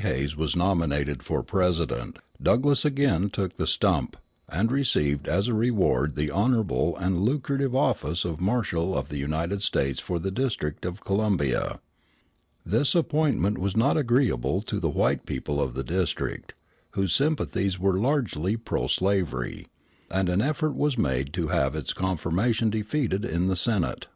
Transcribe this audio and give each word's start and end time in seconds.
Hayes 0.00 0.34
was 0.36 0.56
nominated 0.56 1.22
for 1.22 1.44
President, 1.44 2.18
Douglass 2.42 2.84
again 2.84 3.30
took 3.30 3.54
the 3.54 3.68
stump, 3.68 4.16
and 4.48 4.72
received 4.72 5.28
as 5.28 5.46
a 5.46 5.54
reward 5.54 6.16
the 6.16 6.28
honorable 6.28 6.96
and 6.96 7.20
lucrative 7.22 7.72
office 7.72 8.24
of 8.24 8.40
Marshal 8.40 8.98
of 8.98 9.10
the 9.10 9.16
United 9.16 9.62
States 9.62 10.00
for 10.00 10.18
the 10.18 10.32
District 10.32 10.84
of 10.84 10.98
Columbia. 11.02 11.78
This 12.64 12.96
appointment 12.96 13.58
was 13.58 13.76
not 13.76 13.96
agreeable 13.96 14.60
to 14.62 14.80
the 14.80 14.90
white 14.90 15.24
people 15.24 15.62
of 15.62 15.74
the 15.74 15.84
District, 15.84 16.52
whose 16.94 17.14
sympathies 17.14 17.78
were 17.78 17.96
largely 17.96 18.56
pro 18.56 18.88
slavery; 18.88 19.68
and 20.10 20.28
an 20.28 20.40
effort 20.42 20.74
was 20.74 20.98
made 20.98 21.32
to 21.34 21.46
have 21.54 21.76
its 21.76 21.92
confirmation 21.92 22.70
defeated 22.70 23.24
in 23.24 23.46
the 23.46 23.54
Senate. 23.54 24.08